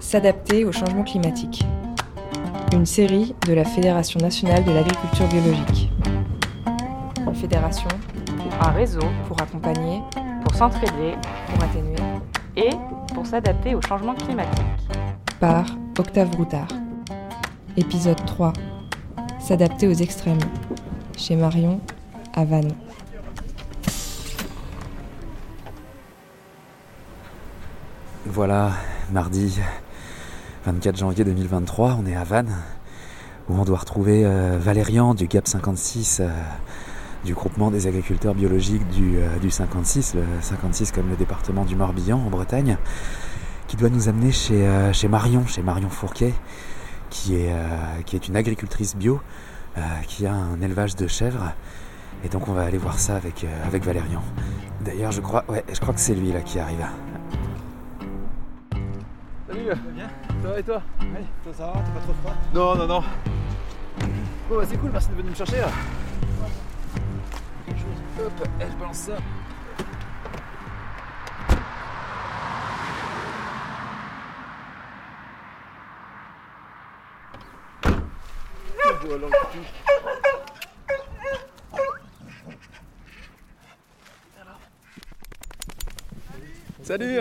[0.00, 1.64] S'adapter au changement climatique.
[2.72, 5.90] Une série de la Fédération nationale de l'agriculture biologique.
[7.26, 7.88] Une fédération,
[8.60, 10.02] un réseau pour accompagner,
[10.42, 11.14] pour s'entraider
[11.48, 11.96] pour atténuer,
[12.56, 12.70] et
[13.14, 14.64] pour s'adapter au changement climatique.
[15.40, 15.66] par
[15.98, 16.68] Octave Routard.
[17.76, 18.52] Épisode 3.
[19.40, 20.38] S'adapter aux extrêmes.
[21.16, 21.80] Chez Marion,
[22.34, 22.72] à Vannes.
[28.34, 28.72] Voilà,
[29.12, 29.60] mardi
[30.66, 32.52] 24 janvier 2023, on est à Vannes,
[33.48, 36.28] où on doit retrouver euh, Valérian du GAP 56, euh,
[37.24, 41.76] du groupement des agriculteurs biologiques du, euh, du 56, le 56 comme le département du
[41.76, 42.76] Morbihan en Bretagne,
[43.68, 46.34] qui doit nous amener chez, euh, Marion, chez Marion Fourquet,
[47.10, 49.20] qui est, euh, une agricultrice bio,
[49.78, 51.52] euh, qui a un élevage de chèvres.
[52.24, 54.24] Et donc on va aller voir ça avec, euh, avec Valérian.
[54.84, 56.84] D'ailleurs, je crois, je crois que c'est lui là qui arrive.
[60.44, 63.02] Ça va et toi Oui, toi ça va, t'es pas trop froid Non, non, non.
[64.46, 65.68] Bon bah c'est cool, merci de venir me chercher là.
[68.20, 69.12] Hop, eh, je balance ça.
[84.34, 84.58] Voilà.
[86.82, 87.20] Salut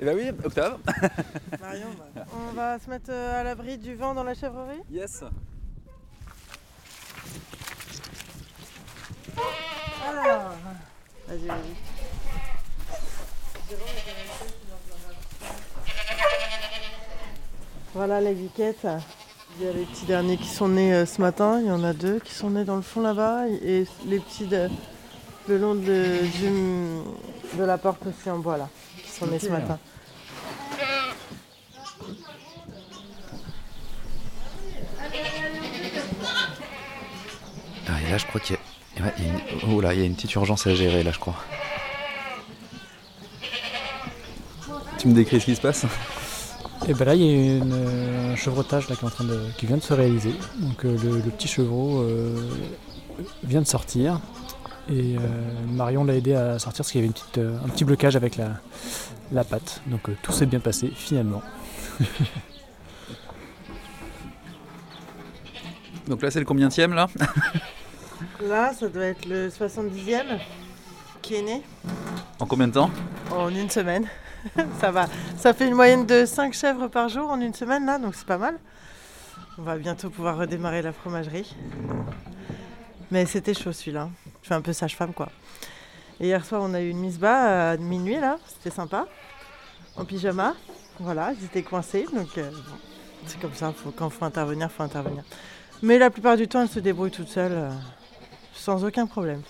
[0.00, 0.78] Eh ben oui, Octave
[1.60, 4.80] Marion, bah, on va se mettre euh, à l'abri du vent dans la chèvrerie?
[4.90, 5.22] Yes
[10.06, 10.50] Alors,
[11.28, 11.74] vas-y, vas-y.
[17.94, 18.86] Voilà les viquettes.
[19.58, 21.60] Il y a les petits derniers qui sont nés euh, ce matin.
[21.60, 23.46] Il y en a deux qui sont nés dans le fond là-bas.
[23.48, 24.68] Et les petits de-
[25.48, 28.68] le long de, du- de la porte aussi en bois là,
[29.38, 29.78] ce matin.
[37.86, 39.04] Ah, et là, je crois qu'il y a...
[39.04, 39.40] ouais, il y a une...
[39.68, 41.36] Oh y a une petite urgence à gérer, là, je crois.
[44.98, 45.84] Tu me décris ce qui se passe?
[46.86, 49.24] Et ben là, il y a une, euh, un chevrotage là, qui, est en train
[49.24, 50.34] de, qui vient de se réaliser.
[50.58, 52.50] Donc euh, le, le petit chevreau euh,
[53.42, 54.20] vient de sortir.
[54.90, 55.20] Et euh,
[55.68, 58.16] Marion l'a aidé à sortir parce qu'il y avait une petite, euh, un petit blocage
[58.16, 58.60] avec la,
[59.32, 59.80] la patte.
[59.86, 61.42] Donc euh, tout s'est bien passé finalement.
[66.06, 67.08] Donc là, c'est le combienième, là?
[68.42, 70.38] Là, ça doit être le 70e
[71.22, 71.62] qui est né.
[72.38, 72.90] En combien de temps?
[73.30, 74.06] En une semaine.
[74.80, 75.06] ça va.
[75.38, 78.26] Ça fait une moyenne de 5 chèvres par jour en une semaine là, donc c'est
[78.26, 78.58] pas mal.
[79.58, 81.54] On va bientôt pouvoir redémarrer la fromagerie.
[83.10, 84.08] Mais c'était chaud celui-là.
[84.42, 85.28] Je fais un peu sage-femme quoi.
[86.20, 89.06] Et hier soir, on a eu une mise bas à minuit là, c'était sympa.
[89.96, 90.54] En pyjama.
[91.00, 92.50] Voilà, ils étaient coincés, donc euh,
[93.26, 95.24] c'est comme ça, faut, quand il faut intervenir, faut intervenir.
[95.82, 97.70] Mais la plupart du temps, elles se débrouillent toutes seules, euh,
[98.54, 99.42] sans aucun problème.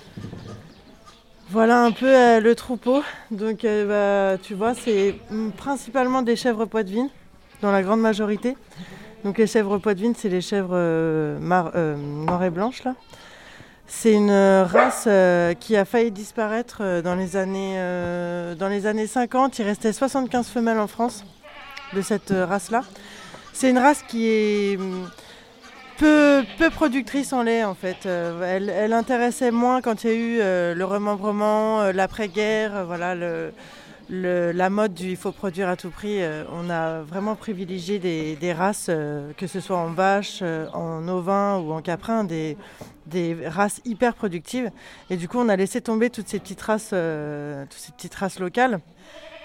[1.51, 3.03] Voilà un peu euh, le troupeau.
[3.31, 7.11] Donc, euh, bah, tu vois, c'est mm, principalement des chèvres poitevines,
[7.61, 8.57] dans la grande majorité.
[9.25, 11.39] Donc, les chèvres poitevines, c'est les chèvres euh,
[11.75, 12.95] euh, noires et blanches, là.
[13.87, 17.77] C'est une euh, race euh, qui a failli disparaître euh, dans, les années,
[18.59, 19.59] dans les années 50.
[19.59, 21.25] Il restait 75 femelles en France
[21.93, 22.83] de cette race-là.
[23.53, 25.09] C'est une race qui est mm,
[25.99, 28.07] peu, peu productrice en lait en fait.
[28.07, 33.53] Elle, intéressait moins quand il y a eu le remembrement, l'après-guerre, voilà, le,
[34.11, 36.23] la mode du il faut produire à tout prix.
[36.23, 41.07] Euh, on a vraiment privilégié des, races, euh, que ce soit en vache, euh, en
[41.09, 42.57] ovin ou en caprin, des,
[43.47, 44.71] races hyper productives.
[45.11, 46.93] Et du coup, on a laissé tomber toutes ces petites races,
[48.39, 48.81] locales.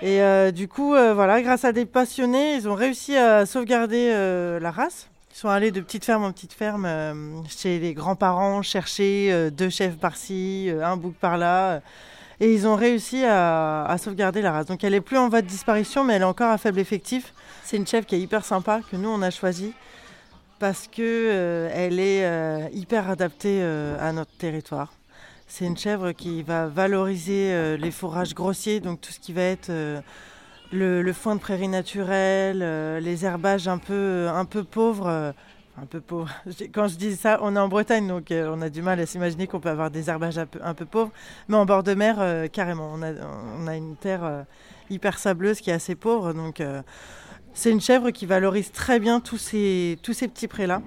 [0.02, 0.22] Et
[0.54, 4.10] du coup, voilà, grâce à des passionnés, ils ont réussi à sauvegarder
[4.62, 5.10] la race.
[5.32, 6.88] Ils sont allés de petite ferme en petite ferme
[7.50, 11.82] chez les grands-parents chercher deux chèvres par-ci, un bouc par-là.
[12.42, 14.66] Et ils ont réussi à, sauvegarder la race.
[14.66, 17.34] Donc elle est plus en voie de disparition, mais elle est encore à faible effectif.
[17.64, 19.74] C'est une chèvre qui est hyper sympa, que nous on a choisie,
[20.58, 24.94] parce que euh, est euh, hyper adaptée euh, à notre territoire.
[25.48, 29.72] C'est une chèvre qui va valoriser les fourrages grossiers, donc tout ce qui va être
[30.72, 32.60] le, foin de prairie naturelle,
[33.04, 35.34] les herbages un peu pauvres.
[35.82, 36.30] Un peu pauvres.
[36.74, 39.06] Quand je dis ça, on est en Bretagne, donc euh, on a du mal à
[39.06, 41.12] s'imaginer qu'on peut avoir des herbages un peu, pauvres.
[41.48, 43.02] Mais en bord de mer, euh, carrément, on
[43.68, 44.44] a, une terre euh,
[44.90, 46.34] hyper sableuse qui est assez pauvre.
[46.34, 46.62] Donc
[47.54, 50.82] c'est une chèvre qui valorise très bien tous ces, petits prés-là.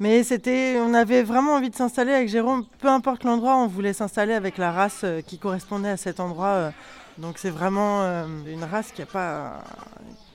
[0.00, 3.92] Mais c'était, on avait vraiment envie de s'installer avec Jérôme, peu importe l'endroit, on voulait
[3.92, 6.72] s'installer avec la race qui correspondait à cet endroit.
[7.18, 8.02] Donc c'est vraiment
[8.46, 9.64] une race qui n'est pas,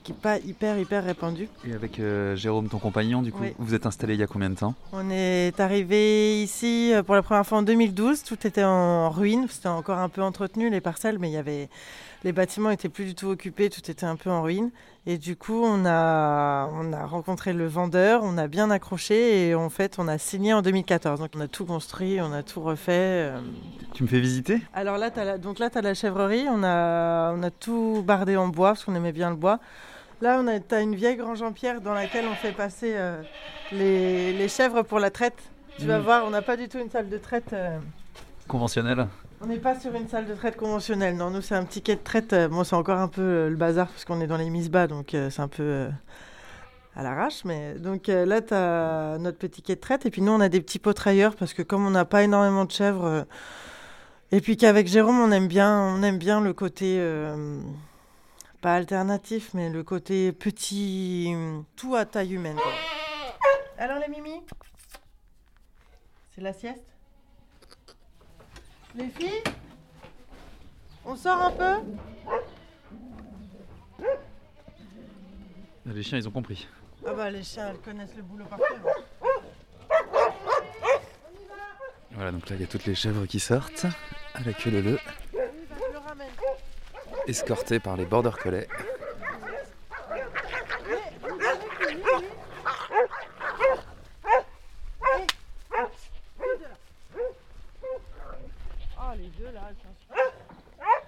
[0.04, 1.48] qui est pas hyper hyper répandue.
[1.68, 3.54] Et avec euh, Jérôme, ton compagnon, du coup, Oui.
[3.58, 4.76] vous êtes installé il y a combien de temps?
[4.92, 8.24] On est arrivé ici euh, pour la première fois en 2012.
[8.24, 9.48] Tout était en ruine.
[9.50, 11.70] C'était encore un peu entretenu les parcelles, mais il y avait
[12.24, 13.70] les bâtiments étaient plus du tout occupés.
[13.70, 14.72] Tout était un peu en ruine.
[15.06, 18.22] Et du coup, on a on a rencontré le vendeur.
[18.24, 21.20] On a bien accroché et en fait, on a signé en 2014.
[21.20, 22.92] Donc, on a tout construit, on a tout refait.
[23.32, 23.40] euh.
[23.94, 24.62] Tu me fais visiter?
[24.74, 26.46] Alors là, t'as la, donc là, tu as la chèvrerie.
[26.50, 29.60] On a on a tout bardé en bois parce qu'on aimait bien le bois.
[30.24, 33.22] Là, on a t'as une vieille grange en pierre dans laquelle on fait passer euh,
[33.74, 35.38] les, les chèvres pour la traite.
[35.78, 36.02] Tu vas Mm.
[36.02, 37.52] voir, on n'a pas du tout une salle de traite.
[37.52, 37.78] euh,
[38.48, 39.08] Conventionnel
[39.42, 41.18] on n'est pas sur une salle de traite conventionnelle.
[41.18, 42.32] Non, nous, c'est un petit quai de traite.
[42.32, 44.88] euh, bon, c'est encore un peu le bazar parce qu'on est dans les mises bas,
[44.88, 45.88] donc c'est un peu
[46.96, 47.44] à l'arrache.
[47.44, 50.06] Mais donc euh, là, tu as notre petit quai de traite.
[50.06, 52.64] Et puis nous, on a des petits potrailleurs parce que comme on n'a pas énormément
[52.64, 53.24] de chèvres, euh,
[54.32, 56.96] et puis qu'avec Jérôme, on aime bien, on aime bien le côté.
[57.00, 57.60] euh,
[58.64, 61.36] pas alternatif, mais le côté petit,
[61.76, 62.56] tout à taille humaine.
[62.56, 62.72] quoi.
[63.78, 64.42] Alors les mimi
[66.34, 66.86] C'est la sieste
[68.96, 69.44] Les filles
[71.04, 71.76] On sort un peu
[75.86, 76.66] Les chiens, ils ont compris.
[77.06, 78.80] Ah bah les chiens, elles connaissent le boulot par cœur.
[82.12, 83.88] Voilà, donc là, il y a toutes les chèvres qui sortent,
[84.34, 84.98] à la queue leu
[85.34, 86.00] Je le
[87.28, 88.66] escortées par les border collies.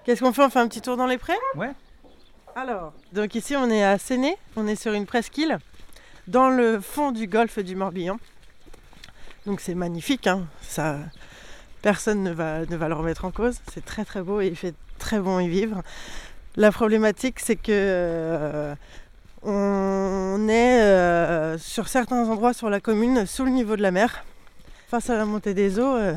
[0.04, 1.34] Qu'est-ce qu'on fait On fait un petit tour dans les prés?
[1.56, 1.72] Ouais.
[2.54, 5.58] Alors, donc ici on est à Séné, on est sur une presqu'île
[6.28, 8.18] dans le fond du golfe du Morbihan.
[9.46, 10.46] Donc c'est magnifique, hein.
[10.62, 10.98] Ça,
[11.82, 13.60] personne ne va, ne va le remettre en cause.
[13.72, 15.82] C'est très très beau et il fait très bon y vivre.
[16.56, 18.74] La problématique c'est que euh,
[19.42, 24.24] on est euh, sur certains endroits sur la commune sous le niveau de la mer.
[24.88, 26.14] Face à la montée des eaux, euh,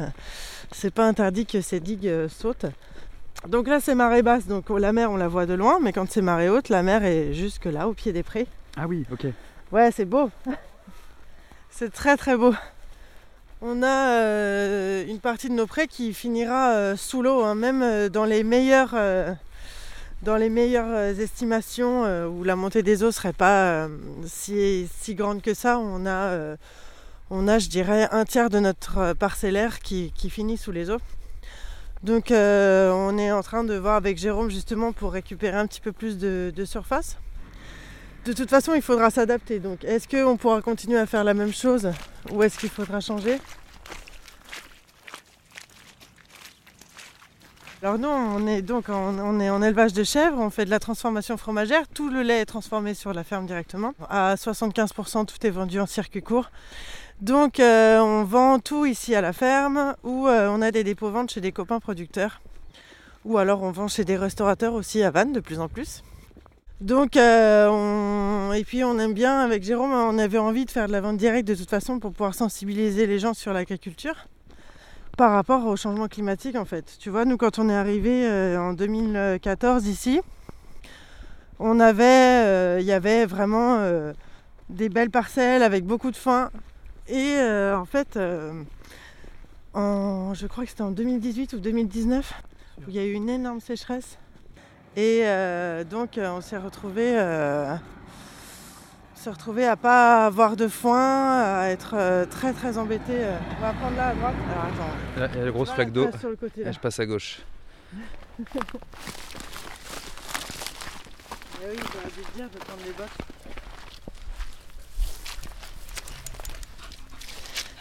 [0.71, 2.67] c'est pas interdit que ces digues sautent.
[3.47, 6.09] Donc là c'est marée basse, donc la mer on la voit de loin, mais quand
[6.09, 8.47] c'est marée haute, la mer est jusque là, au pied des prés.
[8.77, 9.27] Ah oui, ok.
[9.71, 10.29] Ouais, c'est beau.
[11.69, 12.53] c'est très très beau.
[13.61, 18.25] On a partie de nos prés qui finira euh, sous l'eau, hein, même euh, dans
[18.25, 19.33] les meilleures, euh,
[20.23, 23.87] dans les meilleures euh, estimations euh, où la montée des eaux serait pas euh,
[24.25, 25.77] si, si grande que ça.
[25.79, 26.55] On a, euh,
[27.29, 30.89] on a, je dirais, un tiers de notre euh, parcellaire qui, qui finit sous les
[30.89, 31.01] eaux.
[32.01, 35.81] Donc euh, on est en train de voir avec Jérôme justement pour récupérer un petit
[35.81, 37.17] peu plus de, de surface.
[38.25, 39.59] De toute façon, il faudra s'adapter.
[39.59, 41.89] Donc, est-ce qu'on pourra continuer à faire la même chose
[42.31, 43.39] ou est-ce qu'il faudra changer?
[47.81, 50.69] Alors nous, on est donc en, on est en élevage de chèvres, on fait de
[50.69, 51.87] la transformation fromagère.
[51.87, 53.93] Tout le lait est transformé sur la ferme directement.
[54.09, 56.51] À 75%, tout est vendu en circuit court.
[57.21, 61.09] Donc, euh, on vend tout ici à la ferme ou euh, on a des dépôts
[61.09, 62.41] ventes chez des copains producteurs.
[63.23, 66.03] Ou alors on vend chez des restaurateurs aussi à Vannes de plus en plus.
[66.81, 70.91] Donc, euh, et puis on aime bien, avec Jérôme, on avait envie de faire de
[70.91, 74.27] la vente directe de toute façon pour pouvoir sensibiliser les gens sur l'agriculture
[75.19, 76.95] par rapport au changement climatique en fait.
[76.97, 80.21] Tu vois, nous quand on est arrivé euh, en 2014 ici,
[81.59, 84.13] on avait, euh, il y avait vraiment euh,
[84.69, 86.51] des belles parcelles avec beaucoup de foin.
[87.09, 88.17] Et en fait,
[89.73, 92.33] en, je crois que c'était en 2018 ou 2019,
[92.77, 94.17] où il y a eu une énorme sécheresse.
[94.95, 95.23] Et
[95.89, 97.15] donc on s'est retrouvé,
[99.19, 103.11] s'est retrouvé à pas avoir de foin, à être euh, très très embêté.
[103.11, 103.37] euh.
[103.57, 104.33] On va prendre là à droite.
[104.51, 105.19] Alors attends.
[105.19, 106.07] Là, il y a la grosse flaque d'eau.
[106.55, 107.39] je passe à gauche.
[108.39, 108.43] Eh
[111.71, 113.09] oui, j'aurais dû te dire de prendre les bottes.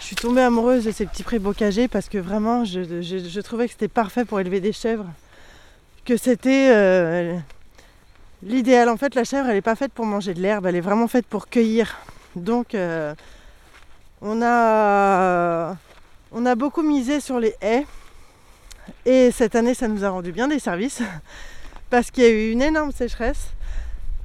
[0.01, 3.41] Je suis tombée amoureuse de ces petits prés bocagés parce que vraiment, je, je- je
[3.41, 5.07] trouvais que c'était parfait pour élever des chèvres.
[6.05, 7.37] Que c'était euh,
[8.43, 8.89] l'idéal.
[8.89, 11.09] En fait, la chèvre, elle n'est pas faite pour manger de l'herbe, elle est vraiment
[11.09, 11.97] faite pour cueillir.
[12.37, 13.15] Donc, euh,
[14.21, 15.77] on, a,
[16.33, 17.87] on a beaucoup misé sur les haies.
[19.05, 21.03] Et cette année, ça nous a rendu bien des services
[21.91, 23.49] parce qu'il y a eu une énorme sécheresse.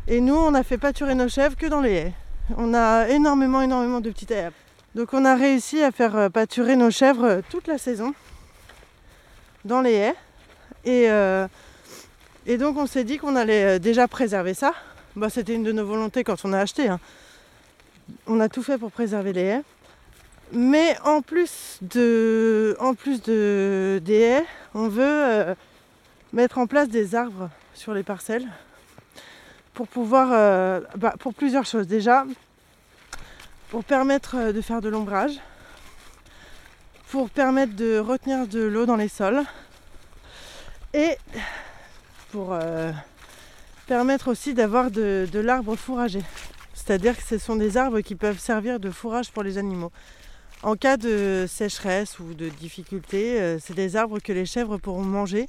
[0.08, 2.14] Et nous, on a fait pâturer nos chèvres que dans les haies.
[2.58, 4.52] On a énormément, énormément de petites haies.
[4.96, 8.14] Donc on a réussi à faire euh, pâturer nos chèvres euh, toute la saison
[9.66, 10.16] dans les haies.
[10.86, 11.08] Et,
[12.46, 14.74] et donc on s'est dit qu'on allait euh, déjà préserver ça.
[15.16, 16.88] Bah, C'était une de nos volontés quand on a acheté.
[16.90, 17.00] hein.
[18.28, 19.62] On a tout fait pour préserver les haies.
[20.52, 25.56] Mais en plus de, en plus de des haies, on veut euh,
[26.32, 28.46] mettre en place des arbres sur les parcelles
[29.74, 31.88] pour pouvoir, euh, bah, pour plusieurs choses.
[31.88, 32.26] Déjà,
[33.70, 35.40] pour permettre de faire de l'ombrage,
[37.10, 39.44] pour permettre de retenir de l'eau dans les sols
[40.94, 41.18] et
[42.34, 42.92] pour euh,
[43.86, 46.20] permettre aussi d'avoir de, l'arbre fourragé.
[46.74, 49.92] C'est-à-dire que ce sont des arbres qui peuvent servir de fourrage pour les animaux.
[50.64, 55.04] En cas de sécheresse ou de difficulté, euh, c'est des arbres que les chèvres pourront
[55.04, 55.48] manger,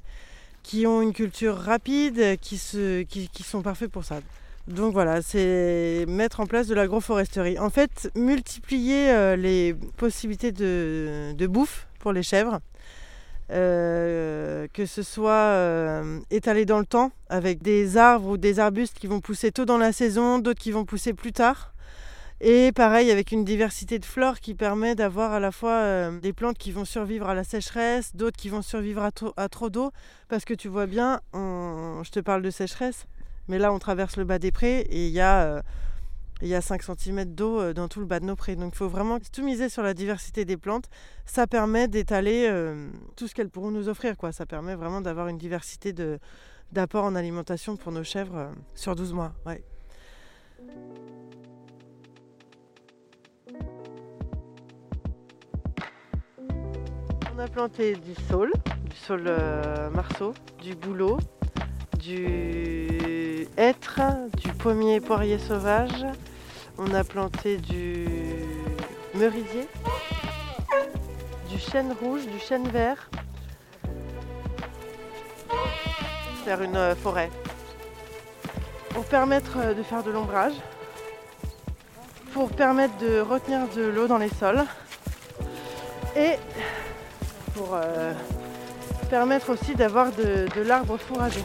[0.62, 4.20] qui ont une culture rapide, qui, se, qui sont parfaits pour ça.
[4.68, 7.58] Donc voilà, c'est mettre en place de l'agroforesterie.
[7.58, 12.60] En fait, multiplier euh, les possibilités de, de bouffe pour les chèvres,
[13.50, 18.98] euh, que ce soit euh, étalé dans le temps avec des arbres ou des arbustes
[18.98, 21.74] qui vont pousser tôt dans la saison, d'autres qui vont pousser plus tard.
[22.40, 26.32] Et pareil avec une diversité de flore qui permet d'avoir à la fois euh, des
[26.32, 29.02] plantes qui vont survivre à la sécheresse, d'autres qui vont survivre
[29.36, 29.92] à, trop d'eau.
[30.28, 33.06] Parce que tu vois bien, je te parle de sécheresse,
[33.48, 35.62] mais là on traverse le bas des prés et il y a,
[36.42, 38.56] il y a 5 cm d'eau euh, dans tout le bas de nos prés.
[38.56, 40.88] Donc il faut vraiment tout miser sur la diversité des plantes.
[41.26, 44.16] Ça permet d'étaler euh, tout ce qu'elles pourront nous offrir.
[44.16, 44.32] Quoi.
[44.32, 46.18] Ça permet vraiment d'avoir une diversité de,
[46.72, 49.32] d'apports en alimentation pour nos chèvres euh, sur 12 mois.
[49.46, 49.62] Ouais.
[57.36, 58.52] On a planté du saule,
[58.88, 59.28] du saule
[59.92, 61.18] marceau, du bouleau,
[62.04, 64.00] du hêtre,
[64.36, 66.04] du pommier poirier sauvage.
[66.76, 68.06] On a planté du
[69.14, 69.66] merisier,
[71.48, 73.08] du chêne rouge, du chêne vert.
[76.44, 77.30] Faire une euh, forêt.
[78.90, 80.54] Pour permettre euh, de faire de l'ombrage.
[82.34, 84.64] Pour permettre de retenir de l'eau dans les sols.
[86.16, 86.36] Et
[87.54, 88.12] pour euh,
[89.08, 91.40] permettre aussi d'avoir de, de l'arbre fourragé.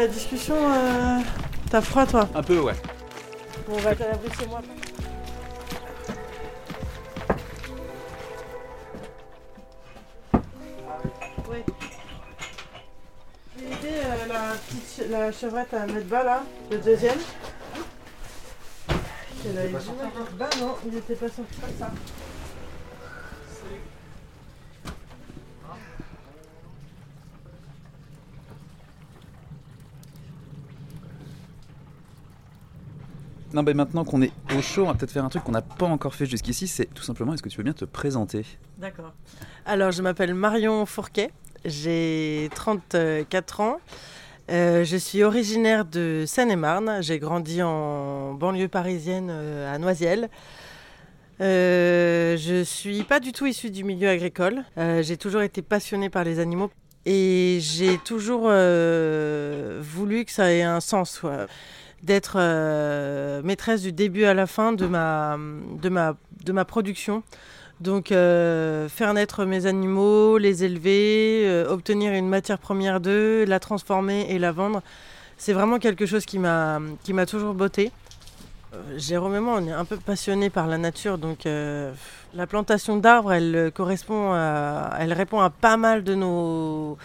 [0.00, 1.18] La discussion euh,
[1.70, 2.72] T'as froid toi Un peu, ouais.
[3.68, 4.62] Bon, On va t'abri chez moi.
[11.50, 11.58] Oui.
[13.58, 17.18] J'ai aidé euh, la, petite la chevrette à mettre bas là, le deuxième.
[18.88, 18.92] À
[20.86, 21.90] il n'était pas sorti comme ça.
[33.52, 35.86] Non, maintenant qu'on est au chaud, on va peut-être faire un truc qu'on n'a pas
[35.86, 36.68] encore fait jusqu'ici.
[36.68, 38.44] C'est tout simplement, est-ce que tu veux bien te présenter?
[38.78, 39.12] D'accord.
[39.66, 41.32] Alors, je m'appelle Marion Fourquet,
[41.64, 43.78] j'ai 34 ans.
[44.50, 46.98] Euh, je suis originaire de Seine-et-Marne.
[47.02, 50.28] J'ai grandi en banlieue parisienne euh, à Noisiel.
[51.40, 54.64] Euh, je suis pas du tout issue du milieu agricole.
[54.76, 56.70] Euh, j'ai toujours été passionnée par les animaux
[57.06, 58.50] et j'ai toujours
[59.80, 61.22] voulu que ça ait un sens.
[62.02, 65.36] D'être euh, maîtresse du début à la fin de ma,
[65.82, 67.22] de ma, de ma production.
[67.80, 73.58] Donc euh, faire naître mes animaux, les élever, euh, obtenir une matière première d'eux, la
[73.58, 74.82] transformer et la vendre,
[75.38, 77.90] c'est vraiment quelque chose qui m'a qui m'a toujours botté.
[78.74, 81.92] Euh, Jérôme et moi, on est un peu passionnés par la nature, donc euh,
[82.34, 86.96] la plantation d'arbres, elle euh, correspond, à, elle répond à pas mal de nos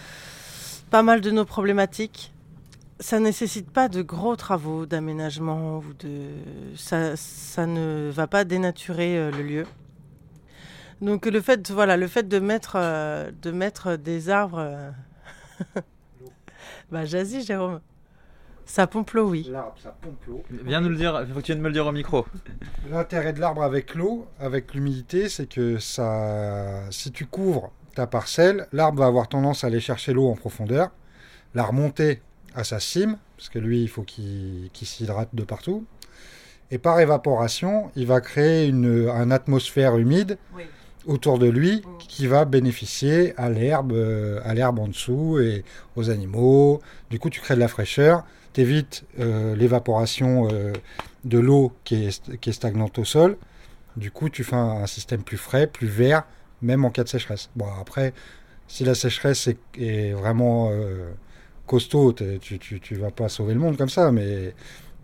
[0.92, 2.32] pas mal de nos problématiques.
[3.00, 6.30] Ça nécessite pas de gros travaux d'aménagement ou de
[6.78, 9.66] ça, ça ne va pas dénaturer euh, le lieu.
[11.02, 14.92] Donc le fait, voilà, le fait de mettre, euh, de mettre des arbres, euh,
[16.92, 17.82] bah jazzy Jérôme,
[18.66, 19.46] ça pompe l'eau, oui.
[19.52, 20.44] L'arbre, ça pompe l'eau.
[20.64, 22.26] Viens nous le dire, il faut que tu viennes me le dire au micro.
[22.90, 28.68] L'intérêt de l'arbre avec l'eau, avec l'humidité, c'est que ça, si tu couvres ta parcelle,
[28.72, 30.92] l'arbre va avoir tendance à aller chercher l'eau en profondeur,
[31.54, 32.22] la remonter
[32.56, 35.86] à sa cime, parce que lui, il faut qu'il s'hydrate de partout.
[36.72, 40.64] Et par évaporation, il va créer une, une atmosphère humide Oui.
[41.06, 41.98] autour de lui Mm.
[42.08, 45.64] qui va bénéficier à l'herbe, euh, à l'herbe en dessous et
[45.96, 46.82] aux animaux.
[47.12, 49.04] Du coup, tu crées de la fraîcheur, tu évites
[49.56, 50.74] l'évaporation euh,
[51.24, 53.38] de l'eau qui est, qui est stagnante au sol.
[53.98, 56.24] Du coup, tu fais un, un système plus frais, plus vert,
[56.62, 57.50] même en cas de sécheresse.
[57.56, 58.14] Bon, après,
[58.68, 61.12] si la sécheresse est, est vraiment euh,
[61.68, 64.54] costaud, tu, tu, tu vas pas sauver le monde comme ça, mais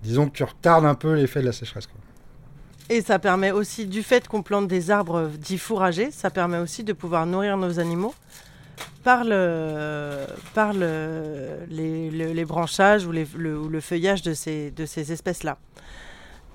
[0.04, 1.88] disons que tu retardes un peu l'effet de la sécheresse.
[1.88, 2.00] quoi.
[2.90, 6.84] Et ça permet aussi, du fait qu'on plante des arbres dits fourragers, ça permet aussi
[6.84, 8.14] de pouvoir nourrir nos animaux
[9.04, 14.34] par le, par le, les, le- les branchages ou, les- le, ou le feuillage de
[14.34, 15.58] ces, de ces espèces-là.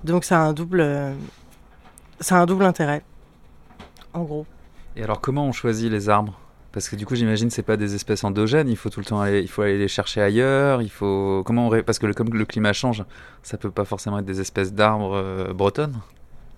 [0.03, 0.85] Donc ça a un double,
[2.19, 3.03] ça a un double intérêt,
[4.13, 4.45] en gros.
[4.95, 6.39] Et alors, comment on choisit les arbres?
[6.77, 8.69] Parce que du coup, j'imagine c'est pas des espèces endogènes.
[8.69, 10.83] Il faut tout le temps aller, il faut aller les chercher ailleurs.
[10.83, 13.03] Il faut comment on ré- parce que le, comme le climat change,
[13.41, 15.95] ça peut pas forcément être des espèces d'arbres euh, bretonnes.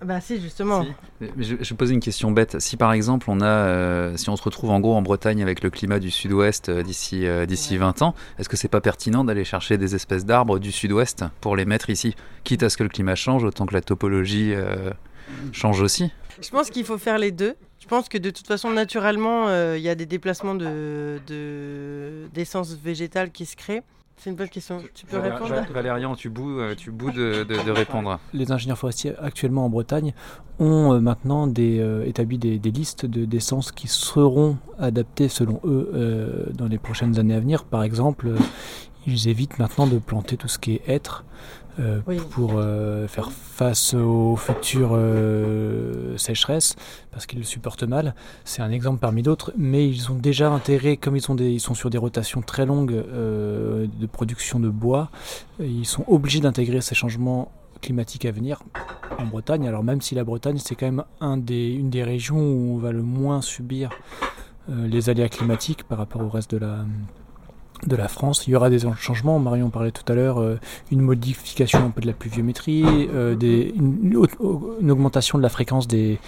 [0.04, 0.82] Bah si, justement.
[0.84, 1.26] Si.
[1.38, 2.60] Je, je posais une question bête.
[2.60, 5.62] Si par exemple on a, euh, si on se retrouve en gros en Bretagne avec
[5.62, 9.24] le climat du sud-ouest euh, d'ici euh, d'ici 20 ans, est-ce que c'est pas pertinent
[9.24, 12.82] d'aller chercher des espèces d'arbres du sud-ouest pour les mettre ici, quitte à ce que
[12.82, 14.52] le climat change, autant que la topologie
[15.52, 16.12] change aussi.
[16.42, 17.54] Je pense qu'il faut faire les deux.
[17.90, 22.28] Je pense que de toute façon, naturellement, euh, il y a des déplacements de, de-
[22.32, 23.82] d'essence végétale qui se créent.
[24.16, 24.80] C'est une bonne question.
[24.94, 25.48] Tu peux répondre?
[25.48, 28.20] Val- Valérian, tu boues, euh, tu boues de, de- de répondre.
[28.32, 30.14] Les ingénieurs forestiers actuellement en Bretagne
[30.60, 35.60] ont euh, maintenant des, euh, établi des, des listes de- d'essences qui seront adaptées selon
[35.64, 37.64] eux euh, dans les prochaines années à venir.
[37.64, 38.28] Par exemple,
[39.06, 41.24] ils évitent maintenant de planter tout ce qui est hêtre
[41.78, 42.18] euh, Oui.
[42.30, 46.76] pour euh, faire face aux futures euh, sécheresses
[47.10, 48.14] parce qu'ils le supportent mal.
[48.44, 51.60] C'est un exemple parmi d'autres, mais ils ont déjà intégré, comme ils, ont des, ils
[51.60, 55.10] sont sur des rotations très longues de production de bois,
[55.60, 58.62] ils sont obligés d'intégrer ces changements climatiques à venir
[59.18, 59.66] en Bretagne.
[59.66, 62.78] Alors même si la Bretagne, c'est quand même un des, une des régions où on
[62.78, 63.90] va le moins subir
[64.68, 66.84] les aléas climatiques par rapport au reste de la,
[67.86, 68.46] de la France.
[68.46, 70.58] Il y aura des changements, Marion parlait tout à l'heure, euh,
[70.90, 72.84] une modification un peu de la pluviométrie,
[73.14, 76.18] euh, des, une, une au- une augmentation de la fréquence des,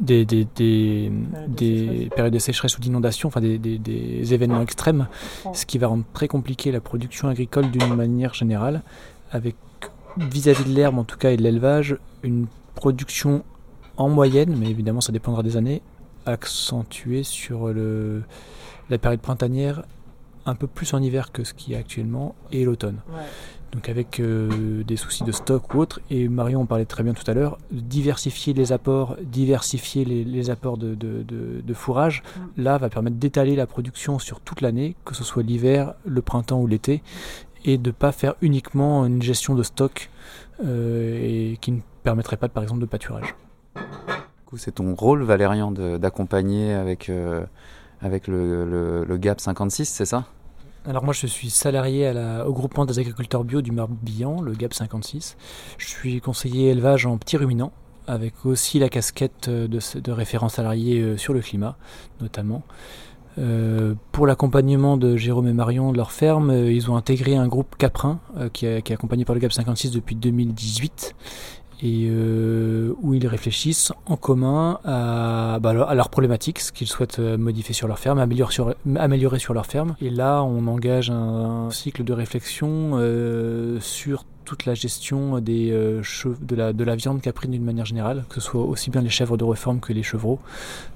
[0.00, 2.08] des, des, des, Périodes de des sécheresse.
[2.14, 5.06] périodes de sécheresse ou d'inondation, enfin des, événements extrêmes,
[5.52, 8.82] ce qui va rendre très compliqué la production agricole d'une manière générale,
[9.30, 9.56] avec
[10.16, 13.44] vis-à-vis de l'herbe en tout cas et de l'élevage, une production
[13.96, 15.82] en moyenne, mais évidemment ça dépendra des années,
[16.26, 18.22] accentuée sur le,
[18.90, 19.82] la période printanière
[20.48, 22.98] un peu plus en hiver que ce qui est actuellement et l'automne.
[23.10, 23.22] Ouais.
[23.72, 27.12] Donc avec euh, des soucis de stock ou autre, et Marion en parlait très bien
[27.12, 32.22] tout à l'heure, diversifier les apports, diversifier les, les apports de, de- de- de fourrage,
[32.56, 36.60] là va permettre d'étaler la production sur toute l'année, que ce soit l'hiver, le printemps
[36.60, 37.02] ou l'été,
[37.66, 40.08] et de ne pas faire uniquement une gestion de stock
[40.64, 41.18] euh,
[41.52, 43.34] et qui ne permettrait pas par exemple de pâturage.
[43.76, 43.82] Du
[44.46, 47.44] coup, c'est ton rôle, Valérian, d'accompagner avec, euh,
[48.00, 50.24] avec le, le- le GAP 56, c'est ça?
[50.88, 52.10] Alors moi je suis salarié
[52.46, 55.36] au groupement des agriculteurs bio du Morbihan, le GAP 56.
[55.76, 57.72] Je suis conseiller élevage en petits ruminants,
[58.06, 61.76] avec aussi la casquette euh, de, référent salarié euh, sur le climat,
[62.22, 62.62] notamment.
[63.36, 67.76] Euh, pour l'accompagnement de Jérôme et Marion de leur ferme, ils ont intégré un groupe
[67.76, 68.18] Caprin
[68.54, 71.14] qui est accompagné par le GAP 56 depuis 2018
[71.80, 77.20] et euh, où ils réfléchissent en commun à, bah, à leurs problématiques, ce qu'ils souhaitent
[77.20, 79.94] euh, modifier sur leur ferme, améliorer sur, leur ferme.
[80.00, 86.02] Et là, on engage un, cycle de réflexion euh, sur toute la gestion des, euh,
[86.40, 89.10] de, la, de la viande caprine d'une manière générale, que ce soit aussi bien les
[89.10, 90.40] chèvres de réforme que les chevreaux,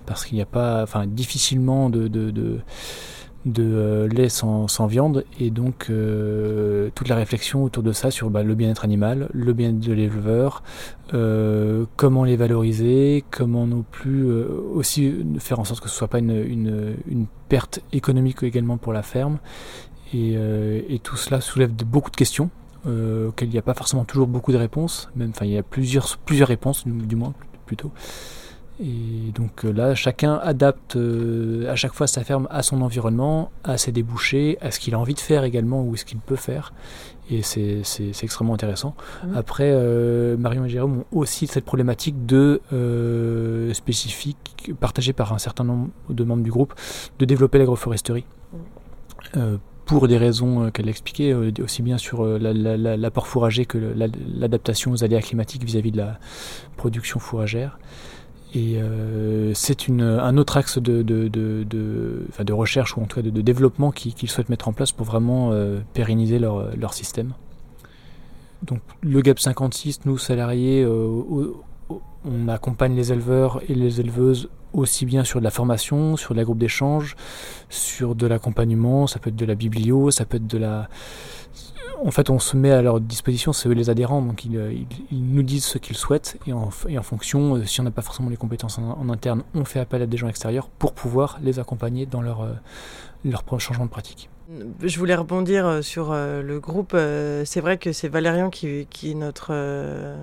[0.07, 2.61] parce qu'il n'y a pas, enfin, difficilement de, de, de,
[3.44, 8.11] de, euh, lait sans, sans viande, et donc euh, toute la réflexion autour de ça
[8.11, 10.62] sur bah, le bien-être animal, le bien-être de l'éleveur,
[11.14, 16.09] euh, comment les valoriser, comment non plus euh, aussi faire en sorte que ce soit
[16.09, 19.38] pas une, une, une perte économique également pour la ferme.
[20.14, 22.50] Et, euh, et tout cela soulève de- beaucoup de questions
[22.87, 25.11] euh, auxquelles il n'y a pas forcément toujours beaucoup de réponses.
[25.16, 27.33] Même, enfin, il y a plusieurs, plusieurs réponses, du, du moins
[27.66, 27.90] plutôt.
[28.80, 33.50] Et donc euh, là, chacun adapte euh, à chaque fois sa ferme à son environnement,
[33.64, 36.37] à ses débouchés, à ce qu'il a envie de faire également ou ce qu'il peut
[36.37, 36.72] faire.
[37.30, 37.82] Et c'est
[38.22, 38.94] extrêmement intéressant.
[39.24, 39.37] Mhm.
[39.37, 45.38] Après, euh, Marion et Jérôme ont aussi cette problématique de euh, spécifique partagée par un
[45.38, 46.74] certain nombre de membres du groupe
[47.18, 48.24] de développer l'agroforesterie.
[49.37, 49.56] Euh,
[49.87, 53.78] pour des raisons qu'elle expliquait, aussi bien sur la- la- la- l'apport fourrager que
[54.37, 56.18] l'adaptation aux aléas climatiques vis-à-vis de la
[56.76, 57.78] production fourragère.
[58.54, 63.06] Et euh, c'est un autre axe de, de, de, de- enfin, de recherche ou en
[63.06, 66.92] tout cas de, développement qu'ils souhaitent mettre en place pour vraiment euh, pérenniser leur, leur
[66.92, 67.32] système.
[68.62, 71.52] Donc le GAP 56, nous salariés, euh,
[72.24, 76.38] on accompagne les éleveurs et les éleveuses aussi bien sur de la formation, sur de
[76.38, 77.16] la groupe d'échange,
[77.68, 80.88] sur de l'accompagnement, ça peut être de la biblio, ça peut être de la...
[82.04, 84.72] En fait, on se met à leur disposition, c'est eux les adhérents, donc ils, euh,
[85.12, 88.02] nous disent ce qu'ils souhaitent, et en, et en fonction, euh, si on n'a pas
[88.02, 91.60] forcément les compétences en, interne, on fait appel à des gens extérieurs pour pouvoir les
[91.60, 94.28] accompagner dans leur, euh, changement de pratique.
[94.82, 96.94] Je voulais rebondir sur le groupe.
[97.44, 99.54] C'est vrai que c'est Valérian qui, est notre,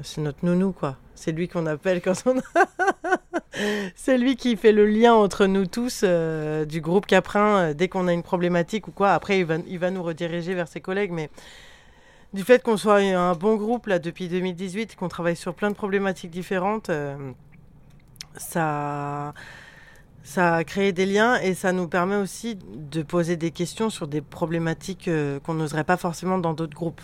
[0.03, 0.97] c'est notre nounou, quoi.
[1.15, 2.41] C'est lui qu'on appelle quand on a...
[3.95, 7.73] c'est lui qui fait le lien entre nous tous du groupe Caprin.
[7.73, 10.67] dès qu'on a une problématique ou quoi, après, il va, il va nous rediriger vers
[10.67, 11.11] ses collègues.
[11.11, 11.31] Mais
[12.33, 15.75] du fait qu'on soit un bon groupe là depuis 2018, qu'on travaille sur plein de
[15.75, 17.31] problématiques différentes, euh,
[18.35, 19.33] ça,
[20.23, 24.07] ça a créé des liens et ça nous permet aussi de poser des questions sur
[24.07, 27.01] des problématiques euh, qu'on n'oserait pas forcément dans d'autres groupes.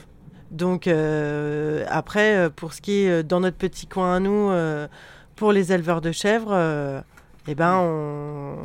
[0.51, 4.51] Donc euh, après, pour ce qui est dans notre petit coin à nous,
[5.35, 7.03] pour les éleveurs de chèvres,
[7.47, 8.55] eh ben on,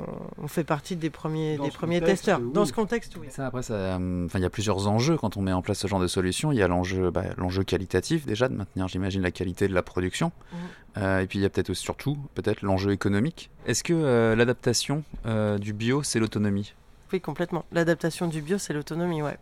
[0.42, 2.40] on fait partie des premiers, Dans des premiers testeurs.
[2.40, 2.52] oui.
[2.52, 3.26] Dans ce contexte, oui.
[3.30, 5.78] Ça, après, ça, euh, enfin, il y a plusieurs enjeux quand on met en place
[5.78, 6.50] ce genre de solution.
[6.52, 9.82] Il y a l'enjeu, bah, l'enjeu qualitatif déjà de maintenir, j'imagine, la qualité de la
[9.82, 10.32] production.
[10.52, 10.58] Mhm.
[10.98, 13.50] Euh, et puis il y a peut-être aussi, surtout peut-être l'enjeu économique.
[13.66, 16.74] Est-ce que euh, l'adaptation euh, du bio, c'est l'autonomie?
[17.12, 17.64] Oui, complètement.
[17.72, 19.36] L'adaptation du bio, c'est l'autonomie, ouais.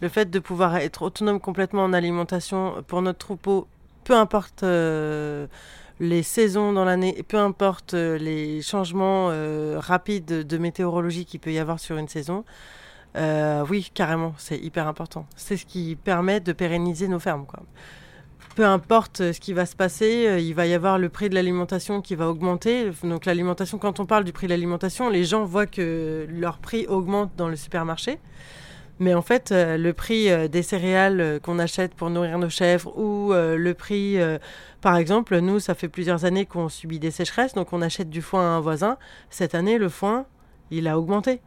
[0.00, 3.66] Le fait de pouvoir être autonome complètement en alimentation pour notre troupeau,
[4.04, 5.46] peu importe euh,
[6.00, 11.52] les saisons dans l'année, peu importe euh, les changements euh, rapides de météorologie qu'il peut
[11.52, 12.44] y avoir sur une saison,
[13.16, 15.26] euh, oui, carrément, c'est hyper important.
[15.36, 17.46] C'est ce qui permet de pérenniser nos fermes.
[18.56, 22.00] Peu importe ce qui va se passer, il va y avoir le prix de l'alimentation
[22.00, 22.90] qui va augmenter.
[23.02, 26.86] Donc l'alimentation, quand on parle du prix de l'alimentation, les gens voient que leur prix
[26.86, 28.18] augmente dans le supermarché.
[29.00, 32.48] Mais en fait, euh, le prix euh, des céréales euh, qu'on achète pour nourrir nos
[32.48, 34.18] chèvres ou le prix,
[34.80, 38.22] par exemple, nous, ça fait plusieurs années qu'on subit des sécheresses, donc on achète du
[38.22, 38.98] foin à un voisin.
[39.30, 40.26] Cette année, le foin,
[40.70, 41.40] il a augmenté.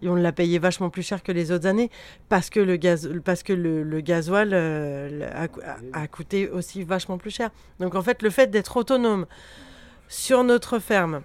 [0.00, 1.90] Et on l'a payé vachement plus cher que les autres années
[2.28, 3.08] parce que le, gaz,
[4.04, 4.54] gasoil
[5.92, 7.50] a coûté aussi vachement plus cher.
[7.80, 9.26] Donc en fait, le fait d'être autonome
[10.06, 11.22] sur notre ferme,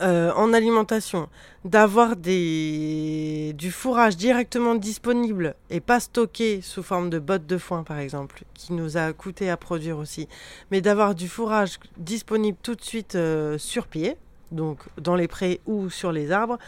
[0.00, 1.28] euh, en alimentation,
[1.64, 7.98] d'avoir du fourrage directement disponible et pas stocké sous forme de bottes de foin, par
[7.98, 10.28] exemple, qui nous a coûté à produire aussi,
[10.70, 14.16] mais d'avoir du fourrage disponible tout de suite euh, sur pied,
[14.52, 16.58] donc dans les prés ou sur les arbres,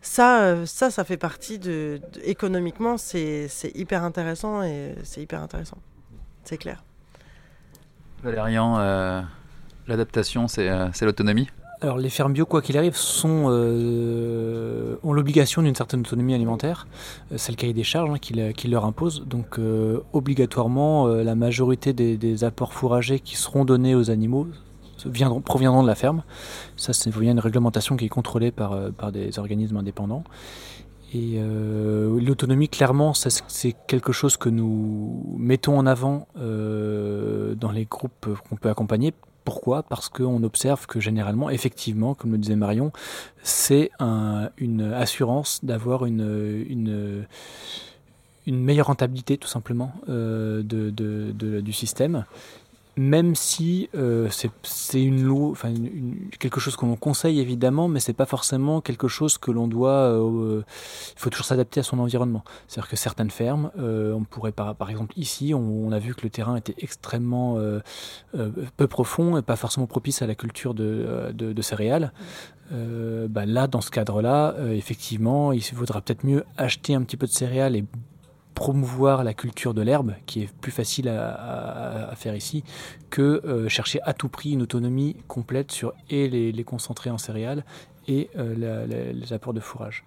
[0.00, 2.00] ça, euh, ça, ça fait partie de...
[2.22, 5.78] économiquement, c'est hyper intéressant et c'est hyper intéressant.
[6.44, 6.82] C'est clair.
[8.22, 8.78] Valérian,
[9.86, 11.48] l'adaptation, c'est l'autonomie?
[11.80, 16.88] Alors les fermes bio, quoi qu'il arrive, euh, ont l'obligation d'une certaine autonomie alimentaire.
[17.30, 19.24] Euh, C'est le cahier des charges hein, qui, le- qui leur impose.
[19.26, 24.48] Donc euh, obligatoirement, la majorité des, apports fourragers qui seront donnés aux animaux
[25.06, 26.24] viendront, proviendront de la ferme.
[26.76, 30.24] Ça, c'est une réglementation qui est contrôlée par, des organismes indépendants.
[31.14, 38.56] Et l'autonomie, clairement, c'est quelque chose que nous mettons en avant dans les groupes qu'on
[38.56, 39.14] peut accompagner.
[39.48, 39.82] Pourquoi?
[39.82, 42.92] Parce qu'on observe que généralement, effectivement, comme le disait Marion,
[43.42, 47.24] c'est un- une assurance d'avoir une,
[48.46, 52.26] meilleure rentabilité, tout simplement, euh, du système.
[52.98, 54.28] Même si euh,
[54.62, 55.72] c'est une loi, enfin
[56.40, 59.90] quelque chose qu'on conseille évidemment, mais c'est pas forcément quelque chose que l'on doit.
[59.90, 60.62] euh,
[61.16, 62.42] il faut toujours s'adapter à son environnement.
[62.66, 66.22] C'est-à-dire que certaines fermes, euh, on pourrait par, par exemple ici, on, a vu que
[66.22, 67.78] le terrain était extrêmement euh,
[68.36, 72.12] euh, peu profond et pas forcément propice à la culture de, euh, céréales.
[72.72, 77.16] Euh, bah là, dans ce cadre-là, euh, effectivement, il vaudra peut-être mieux acheter un petit
[77.16, 77.84] peu de céréales et
[78.58, 82.64] promouvoir la culture de l'herbe, qui est plus facile à, faire ici,
[83.08, 87.64] que euh, chercher à tout prix une autonomie complète sur les, concentrés en céréales
[88.08, 90.04] et euh, les apports de fourrage.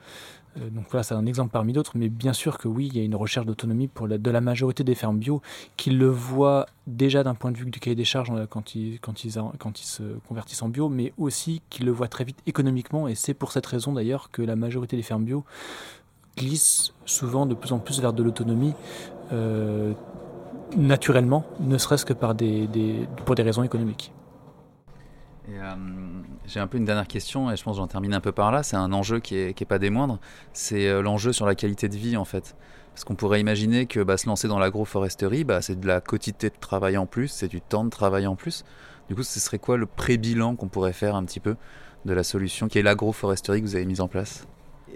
[0.58, 3.00] Euh, donc voilà, c'est un exemple parmi d'autres, mais bien sûr que oui, il y
[3.00, 5.42] a une recherche d'autonomie pour la- de la majorité des fermes bio
[5.78, 9.24] qui le voient déjà d'un point de vue du cahier des charges quand ils, quand
[9.24, 13.34] ils se convertissent en bio, mais aussi qui le voient très vite économiquement, et c'est
[13.34, 15.46] pour cette raison d'ailleurs que la majorité des fermes bio
[16.38, 18.74] glissent souvent de plus en plus vers de l'autonomie
[19.32, 19.94] euh,
[20.76, 22.68] naturellement, ne serait-ce que par des,
[23.26, 24.14] pour des raisons économiques.
[25.50, 25.76] Euh,
[26.46, 28.52] J'ai un peu une dernière question et je pense que j'en termine un peu par
[28.52, 28.64] là.
[28.64, 30.20] C'est un enjeu qui est, qui est pas des moindres.
[30.54, 32.56] C'est euh, l'enjeu sur la qualité de vie en fait.
[32.94, 36.50] Parce qu'on pourrait imaginer que bah, se lancer dans l'agroforesterie, bah, c'est de la quantité
[36.50, 38.66] de travail en plus, c'est du temps de travail en plus.
[39.08, 41.56] Du coup, ce serait quoi le pré-bilan qu'on pourrait faire un petit peu
[42.06, 44.48] de la solution qui est l'agroforesterie que vous avez mise en place?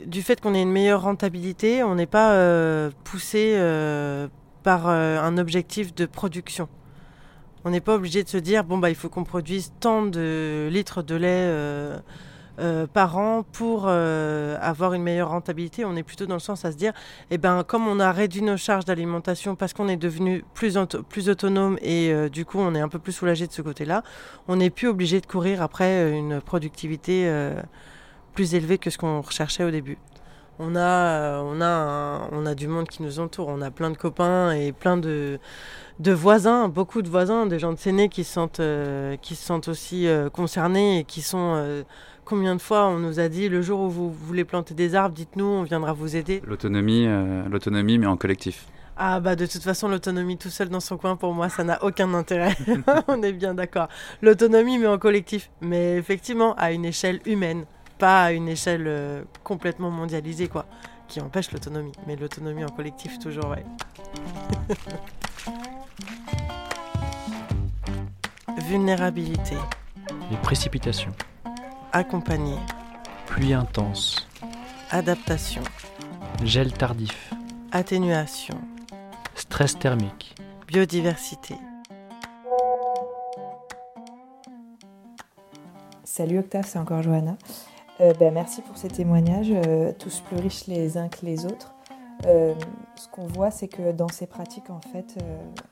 [0.05, 4.27] Du fait qu'on ait une meilleure rentabilité, on n'est pas euh, poussé euh,
[4.63, 6.67] par euh, un objectif de production.
[7.63, 10.69] On n'est pas obligé de se dire bon bah il faut qu'on produise tant de
[10.71, 11.51] litres de lait
[12.93, 15.83] par an pour avoir une meilleure rentabilité.
[15.83, 16.93] On est plutôt dans le sens à se dire
[17.31, 20.77] eh ben comme on a réduit nos charges d'alimentation parce qu'on est devenu plus
[21.09, 24.03] plus autonome et du coup on est un peu plus soulagé de ce côté-là,
[24.47, 27.27] on n'est plus obligé de courir après une productivité
[28.35, 29.97] plus élevée que ce qu'on recherchait au début.
[30.59, 33.97] On a, on, a on a du monde qui nous entoure, on a plein de
[33.97, 35.39] copains et plein de,
[35.99, 38.61] de voisins, beaucoup de voisins, des gens de Séné qui se sentent,
[39.21, 41.83] qui se sentent aussi concernés et qui sont
[42.23, 45.13] Combien de fois on nous a dit le jour où vous voulez planter des arbres,
[45.13, 46.41] dites-nous, on viendra vous aider.
[46.47, 47.05] L'autonomie,
[47.51, 48.65] l'autonomie, mais en collectif.
[48.97, 51.83] Ah bah de toute façon l'autonomie tout seul dans son coin pour moi ça n'a
[51.83, 52.55] aucun intérêt.
[53.09, 53.89] On est bien d'accord.
[54.21, 55.51] L'autonomie mais en collectif.
[55.59, 57.65] Mais effectivement à une échelle humaine,
[57.97, 60.65] pas à une échelle euh, complètement mondialisée quoi,
[61.07, 61.93] qui empêche l'autonomie.
[62.07, 63.65] Mais l'autonomie en collectif toujours ouais.
[68.67, 69.55] Vulnérabilité.
[70.31, 71.13] Les précipitations.
[71.91, 72.57] Accompagner.
[73.27, 74.27] Pluie intense.
[74.89, 75.61] Adaptation.
[76.43, 77.33] Gel tardif.
[77.71, 78.59] Atténuation.
[79.35, 80.35] Stress thermique.
[80.67, 81.55] Biodiversité.
[86.03, 87.37] Salut Octave, c'est encore Johanna.
[88.01, 91.73] Euh, ben, merci pour ces témoignages, euh, tous plus riches les uns que les autres.
[92.25, 92.53] Euh,
[92.95, 95.17] ce qu'on voit, c'est que dans ces pratiques, en fait,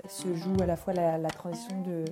[0.08, 2.06] se joue à la fois la, transition de,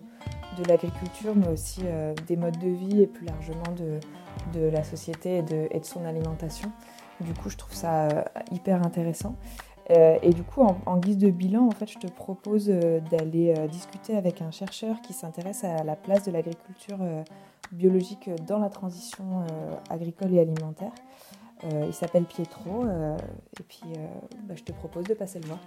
[0.62, 1.82] de l'agriculture, mais aussi
[2.28, 4.00] des modes de vie et plus largement de,
[4.60, 6.72] de la société et de, et de, son alimentation.
[7.20, 8.08] Du coup, je trouve ça
[8.52, 9.36] hyper intéressant.
[9.92, 13.54] Euh, et du coup, en, guise de bilan, en fait, je te propose euh, d'aller
[13.58, 17.00] euh, discuter avec un chercheur qui s'intéresse à la place de l'agriculture
[17.72, 19.46] biologique dans la transition
[19.90, 20.92] agricole et alimentaire.
[21.64, 23.82] il s'appelle Pietro, et puis
[24.44, 25.60] bah, je te propose de passer le voir.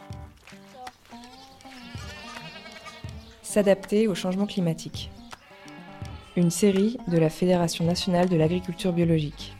[3.42, 5.10] S'adapter au changement climatique.
[6.36, 9.56] Une série de la Fédération nationale de l'agriculture biologique.